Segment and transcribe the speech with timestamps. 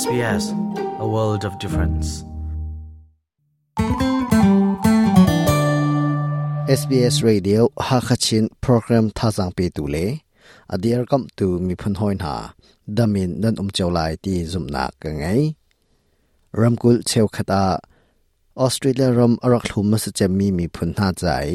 [0.00, 0.44] SBS
[1.04, 2.06] a world of difference
[6.80, 10.04] SBS radio ha khachin program tha jang pe tu le
[10.74, 12.36] adiar kam tu mi phun hoin ha
[12.96, 15.42] damin nan um chaulai ti zum na ka ngai
[16.60, 17.60] ramkul cheu khata
[18.64, 21.48] australia ram arak hlum ma se mi mi phun na chai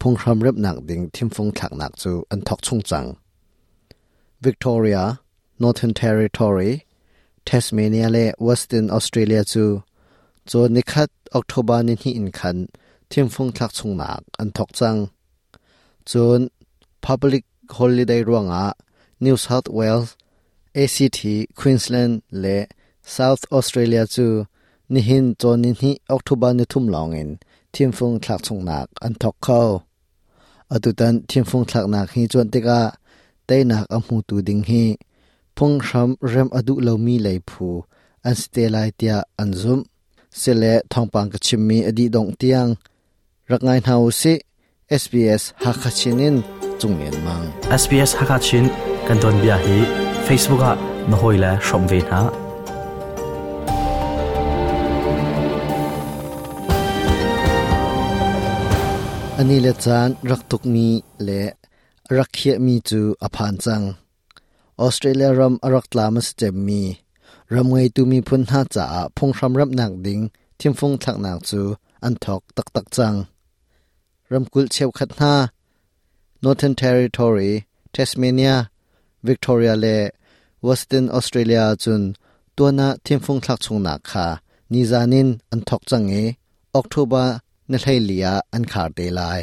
[0.00, 3.08] phung ram rep nak ding thim phung thak nak chu an thok chung chang
[4.48, 5.02] victoria
[5.64, 6.74] northern territory
[7.50, 9.64] เทสเมเนียและวอสตินออสเตรเลียจู
[10.50, 12.56] จนนิคัดออกทบานินที่อินคัน
[13.10, 14.96] ทิมฟงทักชงหนักอันทกจัง
[16.10, 16.40] จน
[17.20, 17.44] บลิก
[17.76, 18.66] ฮอลลีเดย์รวงอ่ะ
[19.44, 20.14] ซาท์เวลส์
[20.74, 22.58] เอซีทีควีนส์แลนด์และ
[23.14, 24.26] ซาท์ออสเตรเลียจู
[24.94, 27.30] นิหินจนนินที่ออกทบานิทุ่มลองอิน
[27.74, 29.60] ทิมฟงทักชงหนักอันทกเข้า
[30.72, 32.80] อดุตันทิมฟงทักหนักฮีจนติกา
[33.46, 34.84] เตนักอัมหูตูดิงฮี
[35.58, 37.68] พงษ์ชรำเรมอดุเลามีไหลผู
[38.26, 39.80] อันสเตลัยเตียอันซุ่ม
[40.38, 42.66] เสเลทองปังกชิมมีอดีตดงเตียง
[43.50, 44.34] รักงานเฮาสิ
[45.02, 46.34] SBS ฮักชินิน
[46.80, 47.42] จุงเงินมัง
[47.82, 48.64] SBS ฮักชิน
[49.06, 49.76] กันตอนเบียฮี
[50.24, 50.72] เฟซบุ o o k อะ
[51.10, 52.22] นหอยและชมเวนฮะ
[59.42, 60.86] ani le chan rak tuk mi
[61.28, 61.40] le
[62.16, 63.84] rak khia mi chu a phan chang
[64.80, 66.80] ออสเตรเลียรัมอรักลามสเจมมี
[67.54, 70.20] รัมไงตูมีพุนหาจ่าพงคมรับหนักดิง
[70.58, 71.60] ทิมฟงทักหนักจู
[72.04, 73.14] อันทอกตักตักจัง
[74.32, 75.34] รัมกุลเชียวขัดหนา
[76.42, 77.50] Northern Territory
[77.94, 78.54] Tasmania
[79.26, 79.86] Victoria เล
[80.66, 82.02] ว Western Australia จุน
[82.56, 84.26] ตัวนาทิมฟงทักชงหนักคา
[84.72, 86.14] นิจานินอันทอกจังเอ
[86.76, 87.24] ออกทบา
[87.68, 89.40] ในไทเลียอันขาดเดลาย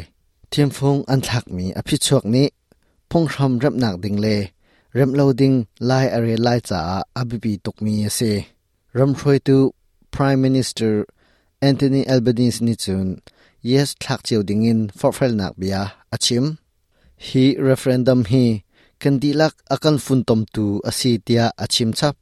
[0.48, 2.46] เทียมฟงอันทักมีอภิชกนี้
[3.10, 4.28] พงคมรับหนักดิงเล
[5.00, 5.52] r a m ่มเลาดิง
[5.86, 6.80] ไล่อะไรไลจ๋า
[7.16, 7.94] อบิบีตกมี
[8.96, 9.56] r a m ำรวยตู
[10.14, 10.92] Prime Minister
[11.68, 13.06] Anthony Albanese นิจุน
[13.70, 15.76] Yes ทักเจียวดิงินฟอร์เนักบีย
[16.34, 16.44] อิม
[17.26, 18.44] He referendum he
[19.02, 22.14] k ั n ดีลักอากันฟุนตมตูอาศิตยาอาชิมชับ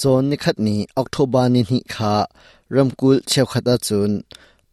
[0.00, 3.16] จนนิคัดนี้ออกโทบานินฮิคา่มกูล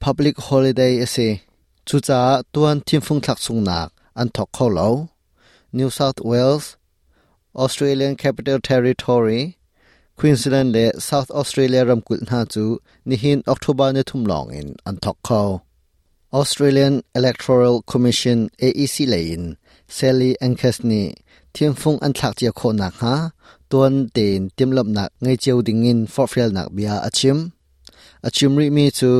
[0.01, 1.17] Public Holiday เส
[1.87, 2.21] จุจ้ั
[3.35, 3.87] กสุงนัก
[4.19, 4.67] อันเข้า
[5.77, 6.65] New South Wales
[7.61, 9.41] Australian Capital Territory
[10.21, 12.65] Queensland และ South Australia รำกุลนาจู
[13.09, 15.43] นิหินออกทบาในทุ่มลองอินอันทอกเขา
[16.39, 19.43] Australian Electoral Commission AEC เลยิน
[19.97, 21.01] Sally Ankesni
[21.51, 23.15] เทียมฟงอันทักเจียโคนักฮะ
[23.71, 27.37] ตัวนเตนเตียมลบนักไงเจียวดิ่งินฟอร์เฟลนักเบียอาชิม
[28.25, 29.13] อาชิมริมีจู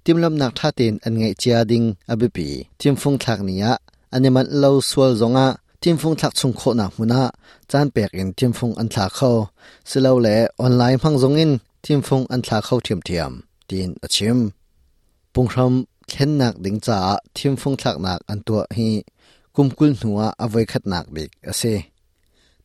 [0.00, 3.66] เตียมลบนักท่าเตนอันไงเจียดิ่งอบิปีเทียมฟงทักเนีย
[4.16, 5.46] animal lo sual zonga
[5.82, 7.20] timfung thak chung kho na huna
[7.70, 9.30] chan pek in timfung an thla kho
[9.90, 10.34] silo le
[10.66, 11.52] online phang zong in
[11.84, 13.32] timfung an thla kho thiam thiam
[13.68, 14.38] tin achim
[15.34, 15.74] punghram
[16.12, 16.98] khen nak ding cha
[17.36, 18.88] timfung thak nak an tu hi
[19.54, 21.74] kumkul nuwa avoi khat nak bik ase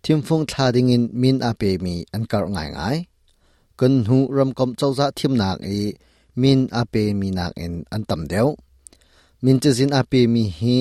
[0.03, 2.97] timfung thla ding in min a pe mi an kar ngai ngai
[3.79, 5.81] kun hu ram kom chau za thiam nak i
[6.41, 8.47] min a pe mi nak in an tam deu
[9.43, 10.77] min che zin a pe mi hi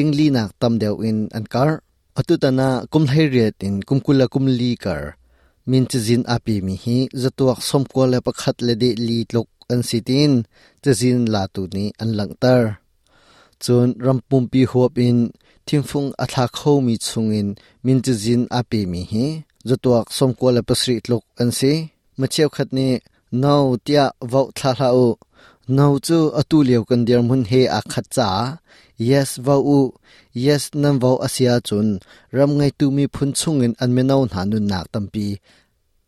[0.00, 1.70] tingli nak tam deu in ankar
[2.18, 2.68] atutana
[3.14, 5.02] hai riat in kumkula kumli kar
[5.70, 10.32] min chizin api mi hi zatuak somko le pakhat le de li tlok an sitin
[10.82, 12.62] chizin latu ni an langtar
[13.64, 13.90] chun
[14.28, 15.18] pum pi hop in
[15.66, 16.94] thingfung atha kho mi
[17.40, 17.48] in
[17.84, 19.26] min chizin api mi hi
[19.68, 21.72] zatuak somko le pasri tlok an si
[22.20, 22.86] machiau khat ni
[23.42, 25.08] nau tia vau thla u
[25.76, 28.30] งาจูอตุเลียวกันเดียมุนเฮอาคัจา
[29.08, 29.80] yes วาอู
[30.44, 31.86] yes นั่นวาอาเซียจุน
[32.36, 35.26] รำไงตูมีพุนซุงเงินอันเมนเอาหนานุนหนักตั้มปี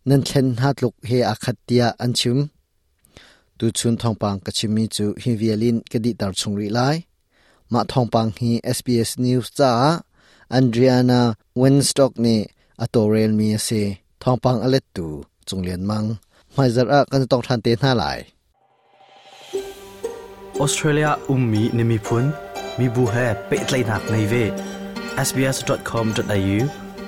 [0.08, 2.38] นั่นเช่นฮัดลุกเฮอาคัตียอันชิม
[3.58, 6.80] ตูชุนทองปังกัชิมีจูฮิวิเอลินกดิตาร์ชงรีไล
[7.72, 9.72] มาทองปังฮีเเอสีอสนิวส์จ้า
[10.54, 11.20] อันเดียนา
[11.58, 12.40] เวนสต็อกเนี่
[12.82, 13.68] อตัวเรลมีเซ
[14.22, 15.06] ทองปังอเลตู
[15.48, 16.04] จงเลียนมัง
[16.52, 18.06] ไม่จะรักกันต้องทันเตน่าไหล
[20.60, 22.24] ออสเตรเลียอุ้มมีนิมิพุน
[22.78, 23.16] มีบุเฮ
[23.46, 24.34] เปิดเลนักในเว
[25.28, 26.58] sbs.com.au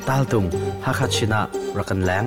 [0.09, 0.47] ตาลตุง
[0.87, 1.41] ฮักชินะ
[1.77, 2.25] รักันแหลง